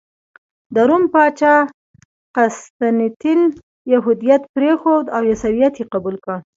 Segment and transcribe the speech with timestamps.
[0.75, 1.55] د روم پاچا
[2.35, 3.41] قسطنطین
[3.93, 6.37] یهودیت پرېښود او عیسویت یې قبول کړ.